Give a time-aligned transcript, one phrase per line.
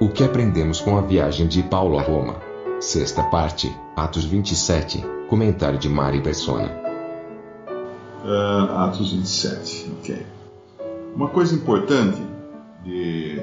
[0.00, 2.36] O que aprendemos com a viagem de Paulo a Roma?
[2.80, 6.70] Sexta parte, Atos 27, comentário de Mari Persona.
[8.24, 10.26] Uh, Atos 27, ok.
[11.14, 12.18] Uma coisa importante
[12.82, 13.42] de,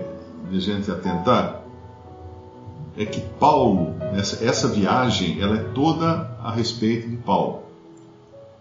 [0.49, 1.61] de gente atentar
[2.97, 7.65] é que Paulo, essa, essa viagem, ela é toda a respeito de Paulo.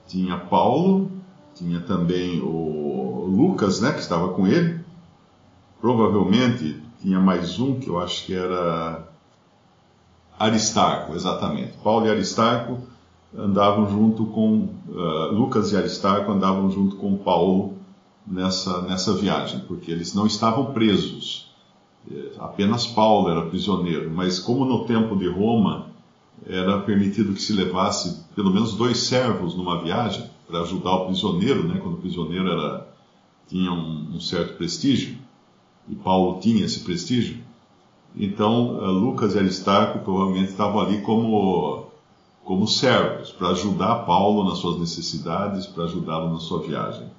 [0.06, 1.10] Tinha Paulo,
[1.54, 4.84] tinha também o Lucas, né, que estava com ele.
[5.80, 9.06] Provavelmente tinha mais um que eu acho que era
[10.36, 11.74] Aristarco, exatamente.
[11.78, 12.80] Paulo e Aristarco
[13.32, 17.74] andavam junto com uh, Lucas e Aristarco andavam junto com Paulo
[18.26, 21.48] nessa nessa viagem, porque eles não estavam presos.
[22.10, 25.86] É, apenas Paulo era prisioneiro, mas como no tempo de Roma
[26.44, 31.68] era permitido que se levasse pelo menos dois servos numa viagem para ajudar o prisioneiro,
[31.68, 32.88] né, quando o prisioneiro era
[33.48, 35.24] tinha um, um certo prestígio
[35.88, 37.38] e Paulo tinha esse prestígio.
[38.14, 41.86] Então uh, Lucas e Aristarco provavelmente estavam ali como
[42.44, 47.10] como servos para ajudar Paulo nas suas necessidades, para ajudá-lo na sua viagem.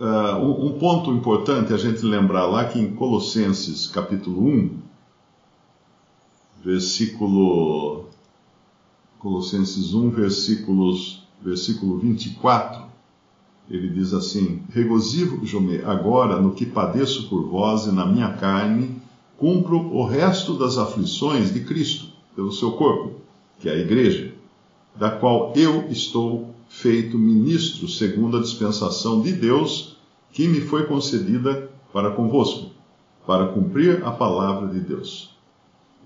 [0.00, 4.78] Uh, um, ponto importante a gente lembrar lá que em Colossenses capítulo 1,
[6.64, 8.06] versículo
[9.20, 12.87] Colossenses 1, versículos, versículo 24,
[13.70, 18.96] ele diz assim: Regozijo-me agora no que padeço por vós e na minha carne,
[19.36, 23.20] cumpro o resto das aflições de Cristo pelo seu corpo,
[23.60, 24.32] que é a igreja,
[24.96, 29.96] da qual eu estou feito ministro segundo a dispensação de Deus
[30.32, 32.70] que me foi concedida para convosco,
[33.26, 35.30] para cumprir a palavra de Deus.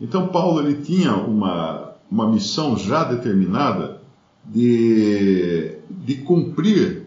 [0.00, 4.00] Então Paulo ele tinha uma, uma missão já determinada
[4.44, 7.01] de, de cumprir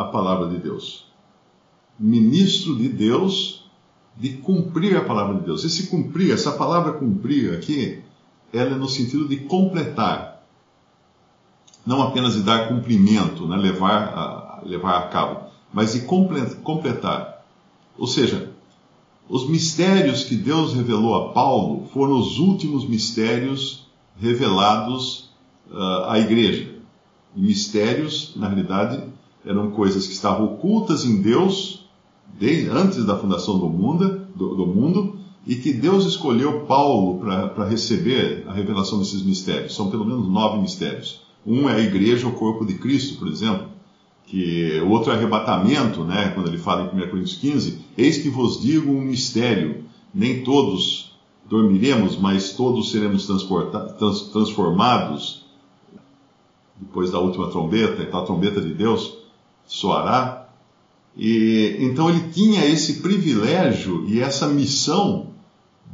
[0.00, 1.06] a palavra de Deus.
[1.98, 3.70] Ministro de Deus,
[4.16, 5.62] de cumprir a palavra de Deus.
[5.62, 8.02] Esse cumprir, essa palavra cumprir aqui,
[8.52, 10.42] ela é no sentido de completar
[11.86, 17.44] não apenas de dar cumprimento, né, levar, a, levar a cabo, mas de completar.
[17.98, 18.50] Ou seja,
[19.28, 23.86] os mistérios que Deus revelou a Paulo foram os últimos mistérios
[24.18, 25.30] revelados
[25.70, 26.74] uh, à igreja.
[27.34, 29.02] Mistérios, na realidade,
[29.44, 31.88] eram coisas que estavam ocultas em Deus
[32.38, 37.66] desde antes da fundação do mundo, do, do mundo e que Deus escolheu Paulo para
[37.66, 39.74] receber a revelação desses mistérios.
[39.74, 41.22] São pelo menos nove mistérios.
[41.46, 43.68] Um é a igreja, o corpo de Cristo, por exemplo,
[44.26, 48.28] que o outro é arrebatamento, né, quando ele fala em 1 Coríntios 15, eis que
[48.28, 49.84] vos digo um mistério,
[50.14, 51.16] nem todos
[51.48, 55.46] dormiremos, mas todos seremos trans, transformados
[56.76, 59.19] depois da última trombeta, então a trombeta de Deus
[59.70, 60.48] soará.
[61.16, 65.28] E então ele tinha esse privilégio e essa missão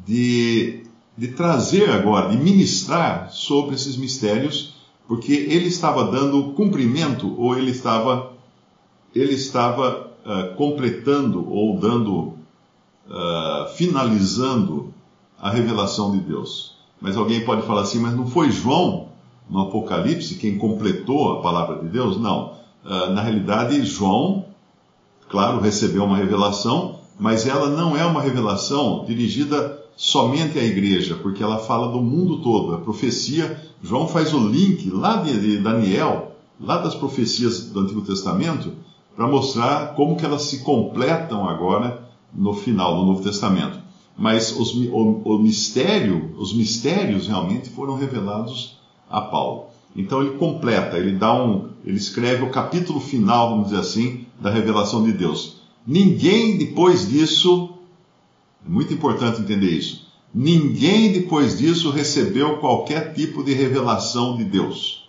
[0.07, 0.83] de,
[1.17, 4.75] de trazer agora, de ministrar sobre esses mistérios
[5.07, 8.33] porque ele estava dando cumprimento ou ele estava
[9.15, 12.35] ele estava uh, completando ou dando
[13.09, 14.93] uh, finalizando
[15.39, 16.77] a revelação de Deus.
[17.01, 19.09] Mas alguém pode falar assim, mas não foi João
[19.49, 22.19] no Apocalipse quem completou a palavra de Deus?
[22.19, 22.56] Não.
[22.87, 24.45] Uh, na realidade, João,
[25.29, 31.43] claro, recebeu uma revelação, mas ela não é uma revelação dirigida somente à igreja, porque
[31.43, 32.75] ela fala do mundo todo.
[32.75, 38.73] A profecia, João faz o link lá de, Daniel, lá das profecias do Antigo Testamento,
[39.17, 43.79] para mostrar como que elas se completam agora no final do Novo Testamento.
[44.17, 48.77] Mas os, o, o mistério, os mistérios realmente foram revelados
[49.11, 49.67] a Paulo.
[49.97, 54.51] Então ele completa, ele dá um, ele escreve o capítulo final, vamos dizer assim, da
[54.51, 55.63] revelação de Deus.
[55.87, 57.71] Ninguém depois disso
[58.65, 60.07] é muito importante entender isso.
[60.35, 65.09] Ninguém depois disso recebeu qualquer tipo de revelação de Deus.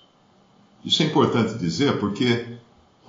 [0.85, 2.45] Isso é importante dizer porque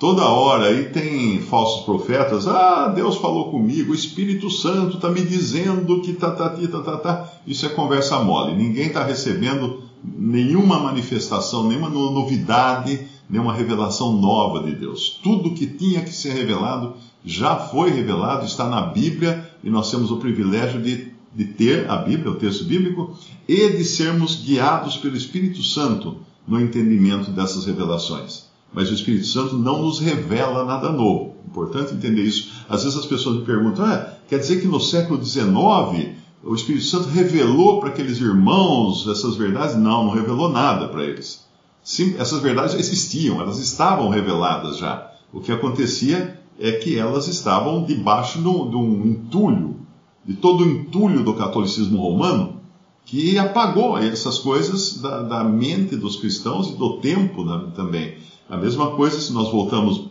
[0.00, 2.48] toda hora aí tem falsos profetas.
[2.48, 6.96] Ah, Deus falou comigo, o Espírito Santo está me dizendo que tá, tá, tá, tá,
[6.96, 7.32] tá.
[7.46, 8.56] Isso é conversa mole.
[8.56, 15.20] Ninguém está recebendo nenhuma manifestação, nenhuma novidade, nenhuma revelação nova de Deus.
[15.22, 20.10] Tudo que tinha que ser revelado já foi revelado, está na Bíblia e nós temos
[20.10, 23.16] o privilégio de, de ter a Bíblia, o texto bíblico,
[23.46, 28.46] e de sermos guiados pelo Espírito Santo no entendimento dessas revelações.
[28.72, 31.36] Mas o Espírito Santo não nos revela nada novo.
[31.46, 32.52] Importante entender isso.
[32.68, 36.84] Às vezes as pessoas me perguntam: ah, quer dizer que no século XIX o Espírito
[36.84, 39.76] Santo revelou para aqueles irmãos essas verdades?
[39.76, 41.46] Não, não revelou nada para eles.
[41.82, 45.10] Sim, essas verdades já existiam, elas estavam reveladas já.
[45.32, 49.76] O que acontecia é que elas estavam debaixo de um, de um entulho,
[50.24, 52.58] de todo o entulho do catolicismo romano,
[53.04, 58.18] que apagou essas coisas da, da mente dos cristãos e do tempo né, também.
[58.48, 60.08] A mesma coisa se nós voltamos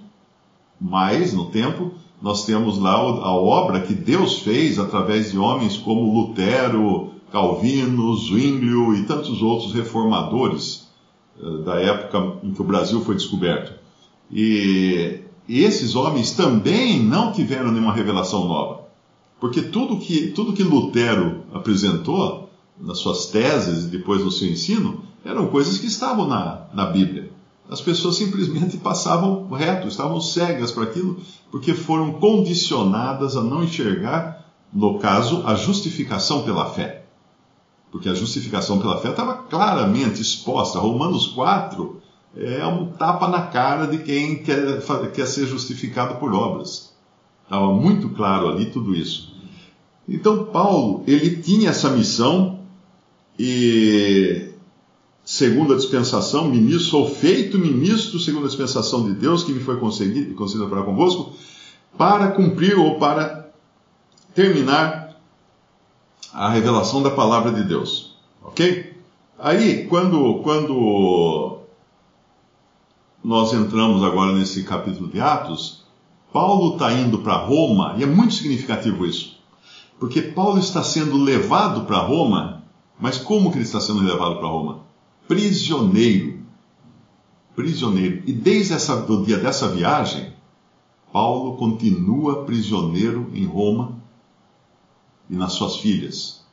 [0.80, 1.92] mais no tempo,
[2.22, 8.96] nós temos lá a obra que Deus fez através de homens como Lutero, Calvino, Zwinglio
[8.96, 10.88] e tantos outros reformadores
[11.40, 13.74] eh, da época em que o Brasil foi descoberto.
[14.32, 18.88] E, e esses homens também não tiveram nenhuma revelação nova.
[19.40, 22.50] Porque tudo que, tudo que Lutero apresentou
[22.80, 27.32] nas suas teses e depois no seu ensino eram coisas que estavam na, na Bíblia.
[27.70, 31.20] As pessoas simplesmente passavam reto, estavam cegas para aquilo,
[31.52, 37.06] porque foram condicionadas a não enxergar, no caso, a justificação pela fé.
[37.92, 40.80] Porque a justificação pela fé estava claramente exposta.
[40.80, 42.02] Romanos 4
[42.36, 44.82] é um tapa na cara de quem quer,
[45.14, 46.94] quer ser justificado por obras.
[47.44, 49.36] Estava muito claro ali tudo isso.
[50.08, 52.60] Então, Paulo, ele tinha essa missão
[53.38, 54.47] e
[55.28, 59.78] segundo a dispensação, ministro, sou feito ministro segundo a dispensação de Deus que me foi
[59.78, 61.34] concedida para convosco,
[61.98, 63.52] para cumprir ou para
[64.34, 65.18] terminar
[66.32, 68.16] a revelação da palavra de Deus.
[68.42, 68.96] Ok?
[69.38, 71.60] Aí, quando, quando
[73.22, 75.84] nós entramos agora nesse capítulo de Atos,
[76.32, 79.38] Paulo está indo para Roma, e é muito significativo isso,
[80.00, 82.64] porque Paulo está sendo levado para Roma,
[82.98, 84.87] mas como que ele está sendo levado para Roma?
[85.28, 86.40] Prisioneiro.
[87.56, 88.24] Prisioneiro.
[88.26, 90.34] E desde essa, o dia dessa viagem,
[91.12, 93.98] Paulo continua prisioneiro em Roma
[95.30, 96.46] e nas suas filhas.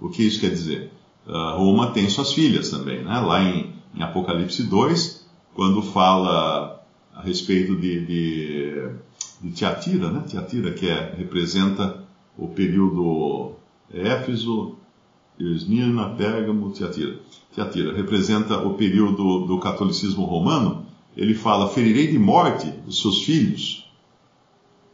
[0.00, 0.92] O que isso quer dizer?
[1.26, 3.20] Uh, Roma tem suas filhas também, né?
[3.20, 6.84] Lá em, em, Apocalipse 2, quando fala
[7.14, 8.90] a respeito de, de,
[9.40, 10.24] de Tiatira, né?
[10.26, 12.02] Tiatira, que é, representa
[12.36, 13.52] o período
[13.92, 14.76] Éfeso,
[15.38, 17.18] Esmirna, Pérgamo, Tiatira.
[17.54, 20.86] Tiatira representa o período do catolicismo romano.
[21.16, 23.84] Ele fala: ferirei de morte os seus filhos.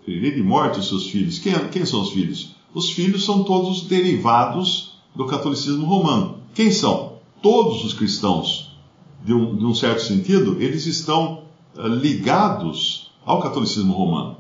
[0.05, 1.39] Ferirei de morte os seus filhos.
[1.39, 2.57] Quem, quem são os filhos?
[2.75, 6.39] Os filhos são todos derivados do catolicismo romano.
[6.55, 7.19] Quem são?
[7.43, 8.77] Todos os cristãos,
[9.25, 11.45] de um, de um certo sentido, eles estão
[11.77, 14.38] uh, ligados ao catolicismo romano.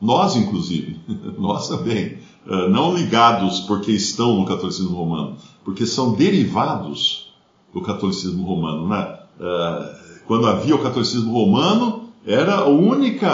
[0.00, 0.98] Nós, inclusive,
[1.38, 7.32] nós também, uh, não ligados porque estão no catolicismo romano, porque são derivados
[7.72, 8.88] do catolicismo romano.
[8.88, 9.18] Né?
[9.40, 13.28] Uh, quando havia o catolicismo romano, era a única,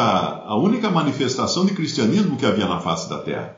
[0.46, 3.56] a única manifestação de cristianismo que havia na face da terra.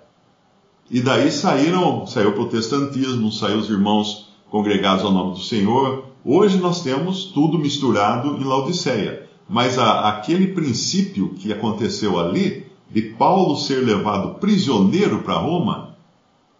[0.91, 6.05] E daí saíram, saiu o protestantismo, saiu os irmãos congregados ao nome do Senhor.
[6.25, 9.26] Hoje nós temos tudo misturado em Laodiceia.
[9.49, 15.97] Mas a, aquele princípio que aconteceu ali, de Paulo ser levado prisioneiro para Roma,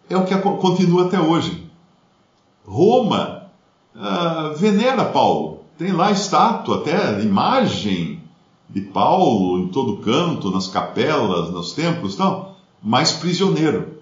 [0.09, 1.65] é o que continua até hoje.
[2.65, 3.49] Roma
[3.95, 5.61] uh, venera Paulo.
[5.77, 8.21] Tem lá estátua, até imagem
[8.69, 13.97] de Paulo em todo canto, nas capelas, nos templos, não, mas prisioneiro.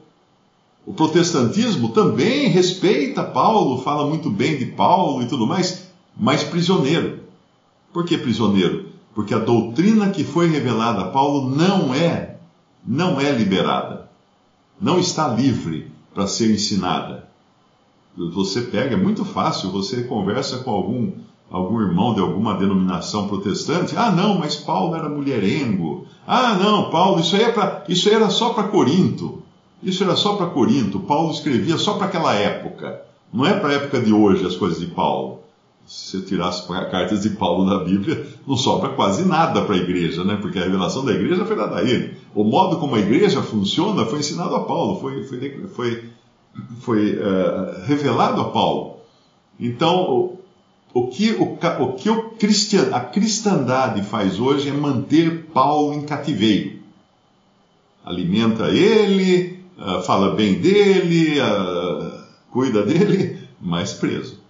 [0.86, 7.20] O protestantismo também respeita Paulo, fala muito bem de Paulo e tudo mais, mas prisioneiro.
[7.91, 8.95] Por que prisioneiro?
[9.15, 12.36] Porque a doutrina que foi revelada a Paulo não é,
[12.86, 14.10] não é liberada.
[14.79, 17.25] Não está livre para ser ensinada.
[18.34, 21.12] Você pega, é muito fácil, você conversa com algum,
[21.50, 27.19] algum irmão de alguma denominação protestante, ah não, mas Paulo era mulherengo, ah não, Paulo,
[27.19, 29.43] isso, aí é isso aí era só para Corinto,
[29.84, 33.01] isso era só para Corinto, Paulo escrevia só para aquela época,
[33.34, 35.45] não é para a época de hoje as coisas de Paulo.
[35.86, 40.24] Se tirar as cartas de Paulo da Bíblia, não sobra quase nada para a igreja,
[40.24, 40.38] né?
[40.42, 42.18] Porque a revelação da igreja foi dada a ele.
[42.34, 46.04] O modo como a igreja funciona foi ensinado a Paulo, foi, foi, foi
[46.80, 48.98] foi uh, revelado a Paulo.
[49.60, 50.39] Então, o,
[50.94, 56.06] o que, o, o que o cristian, a cristandade faz hoje é manter Paulo em
[56.06, 56.80] cativeiro.
[58.04, 64.45] Alimenta ele, uh, fala bem dele, uh, cuida dele, mas preso.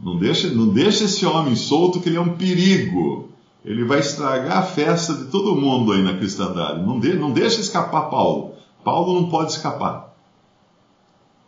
[0.00, 3.30] Não deixa, não deixa esse homem solto que ele é um perigo.
[3.64, 6.80] ele vai estragar a festa de todo mundo aí na cristandade.
[6.80, 8.52] Não, de, não deixa escapar Paulo.
[8.84, 10.14] Paulo não pode escapar.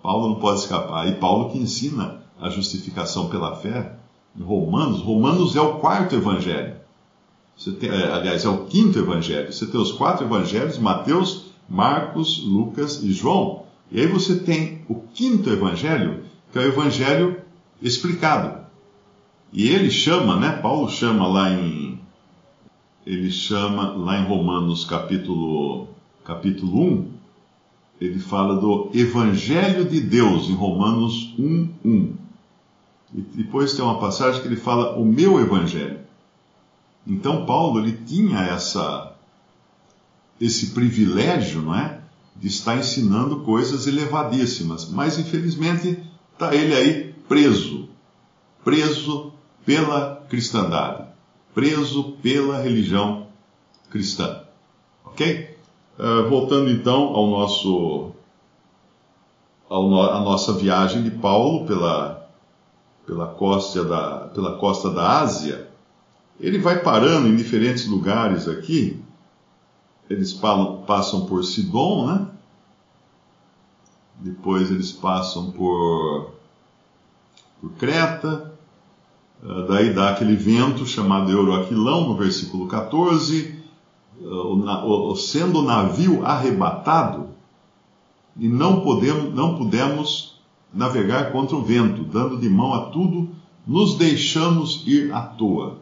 [0.03, 1.09] Paulo não pode escapar.
[1.09, 3.97] E Paulo que ensina a justificação pela fé
[4.37, 5.01] em Romanos.
[5.01, 6.77] Romanos é o quarto evangelho.
[7.79, 9.53] Tem, é, aliás, é o quinto evangelho.
[9.53, 13.65] Você tem os quatro evangelhos, Mateus, Marcos, Lucas e João.
[13.93, 17.43] E aí você tem o quinto evangelho, que é o evangelho
[17.83, 18.61] explicado.
[19.53, 20.53] E ele chama, né?
[20.53, 21.99] Paulo chama lá em
[23.07, 25.89] ele chama lá em Romanos capítulo
[26.25, 27.11] capítulo 1,
[28.01, 32.13] ele fala do evangelho de Deus em Romanos 1:1.
[33.13, 35.99] E depois tem uma passagem que ele fala o meu evangelho.
[37.07, 39.13] Então Paulo ele tinha essa
[40.41, 42.01] esse privilégio, não é,
[42.37, 45.99] de estar ensinando coisas elevadíssimas, mas infelizmente
[46.33, 47.89] está ele aí preso,
[48.65, 49.33] preso
[49.65, 51.05] pela cristandade,
[51.55, 53.29] preso pela religião
[53.89, 54.43] cristã.
[55.05, 55.57] Ok?
[55.97, 58.11] Uh, voltando então ao nosso,
[59.69, 62.29] ao no, a nossa viagem de Paulo pela,
[63.07, 65.69] pela, costa da, pela costa da Ásia,
[66.41, 69.01] ele vai parando em diferentes lugares aqui.
[70.09, 72.27] Eles passam por Sidon, né?
[74.17, 76.40] Depois eles passam por,
[77.61, 78.53] por Creta,
[79.43, 83.55] ah, daí dá aquele vento chamado Euroaquilão, no versículo 14,
[84.23, 87.29] ah, o, sendo o navio arrebatado,
[88.39, 90.41] e não podemos, não pudemos
[90.73, 93.29] navegar contra o vento, dando de mão a tudo,
[93.67, 95.79] nos deixamos ir à toa.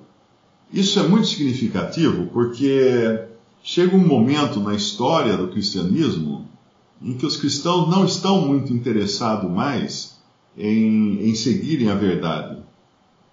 [0.73, 3.25] Isso é muito significativo porque
[3.62, 6.47] chega um momento na história do cristianismo
[7.00, 10.18] em que os cristãos não estão muito interessados mais
[10.59, 12.59] em, em seguirem a verdade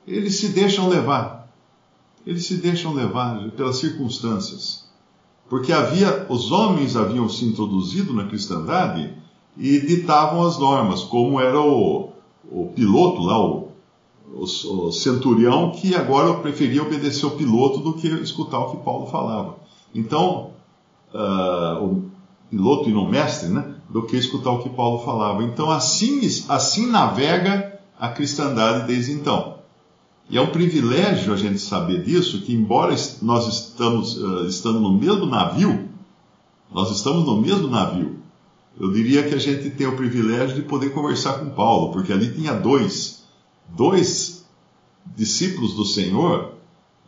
[0.08, 1.50] eles se deixam levar.
[2.25, 4.86] Eles se deixam levar pelas circunstâncias.
[5.50, 9.13] Porque havia, os homens haviam se introduzido na cristandade
[9.58, 12.10] e ditavam as normas, como era o,
[12.50, 13.70] o piloto lá, o,
[14.34, 19.05] o, o centurião, que agora preferia obedecer o piloto do que escutar o que Paulo
[19.05, 19.58] falava.
[19.94, 20.51] Então,
[21.13, 22.12] uh, o
[22.50, 25.44] piloto e não mestre, né, do que escutar o que Paulo falava.
[25.44, 29.56] Então, assim, assim navega a cristandade desde então.
[30.30, 34.92] E é um privilégio a gente saber disso, que embora nós estamos uh, estando no
[34.98, 35.88] mesmo navio,
[36.72, 38.18] nós estamos no mesmo navio.
[38.80, 42.34] Eu diria que a gente tem o privilégio de poder conversar com Paulo, porque ali
[42.34, 43.24] tinha dois,
[43.70, 44.46] dois
[45.15, 46.54] discípulos do Senhor,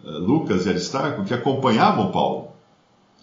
[0.03, 2.46] uh, Lucas e Aristarco, que acompanhavam Paulo.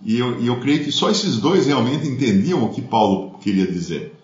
[0.04, 3.66] E eu, e eu creio que só esses dois realmente entendiam o que Paulo queria
[3.66, 4.14] dizer.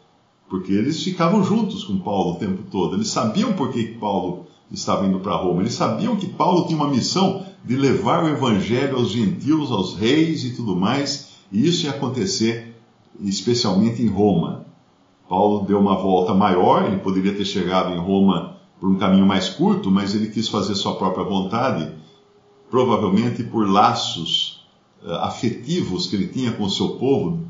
[0.49, 2.97] Porque eles ficavam juntos com Paulo o tempo todo.
[2.97, 5.63] Eles sabiam por que Paulo estava indo para Roma.
[5.63, 10.45] Eles sabiam que Paulo tinha uma missão de levar o evangelho aos gentios, aos reis
[10.45, 12.75] e tudo mais, e isso ia acontecer
[13.23, 14.67] especialmente em Roma.
[15.29, 19.49] Paulo deu uma volta maior, ele poderia ter chegado em Roma por um caminho mais
[19.49, 21.93] curto, mas ele quis fazer sua própria vontade,
[22.71, 24.60] provavelmente por laços
[25.21, 27.47] afetivos que ele tinha com o seu povo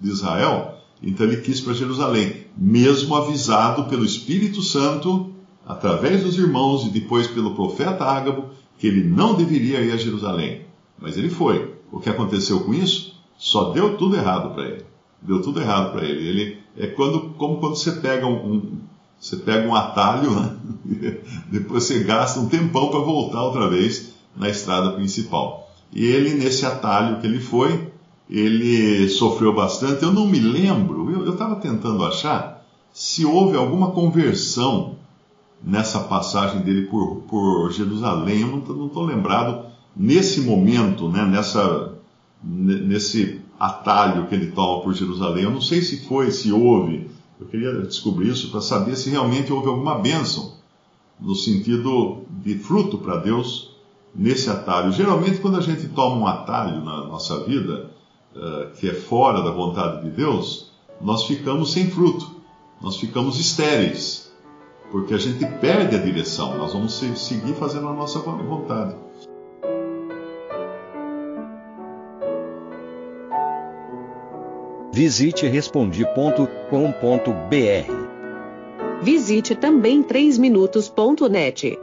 [0.00, 0.78] de Israel.
[1.02, 5.32] Então ele quis para Jerusalém, mesmo avisado pelo Espírito Santo
[5.66, 8.46] através dos irmãos e depois pelo profeta Ágabo,
[8.78, 10.62] que ele não deveria ir a Jerusalém.
[11.00, 11.74] Mas ele foi.
[11.90, 13.20] O que aconteceu com isso?
[13.36, 14.84] Só deu tudo errado para ele.
[15.20, 16.28] Deu tudo errado para ele.
[16.28, 18.78] Ele é quando, como quando você pega um, um
[19.20, 20.56] você pega um atalho, né?
[21.48, 25.61] depois você gasta um tempão para voltar outra vez na estrada principal.
[25.92, 27.92] E ele, nesse atalho que ele foi,
[28.28, 30.02] ele sofreu bastante.
[30.02, 34.96] Eu não me lembro, eu estava tentando achar se houve alguma conversão
[35.62, 38.40] nessa passagem dele por, por Jerusalém.
[38.40, 41.94] Eu não estou lembrado nesse momento, né, nessa,
[42.42, 45.44] nesse atalho que ele toma por Jerusalém.
[45.44, 47.10] Eu não sei se foi, se houve.
[47.40, 50.54] Eu queria descobrir isso para saber se realmente houve alguma bênção
[51.20, 53.71] no sentido de fruto para Deus
[54.14, 54.92] nesse atalho.
[54.92, 57.90] Geralmente, quando a gente toma um atalho na nossa vida,
[58.34, 62.30] uh, que é fora da vontade de Deus, nós ficamos sem fruto,
[62.80, 64.32] nós ficamos estéreis
[64.92, 68.94] porque a gente perde a direção, nós vamos seguir fazendo a nossa vontade.
[74.92, 76.62] Visite respondi.com.br.
[79.02, 81.78] Visite também 3minutos.net.